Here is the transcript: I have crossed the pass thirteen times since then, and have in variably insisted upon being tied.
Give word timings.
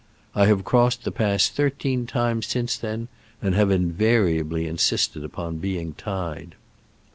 I 0.33 0.47
have 0.47 0.63
crossed 0.63 1.03
the 1.03 1.11
pass 1.11 1.47
thirteen 1.47 2.07
times 2.07 2.47
since 2.47 2.75
then, 2.75 3.07
and 3.39 3.53
have 3.53 3.69
in 3.69 3.91
variably 3.91 4.65
insisted 4.65 5.23
upon 5.23 5.57
being 5.59 5.93
tied. 5.93 6.55